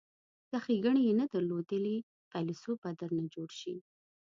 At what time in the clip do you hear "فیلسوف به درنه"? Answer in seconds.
2.29-3.27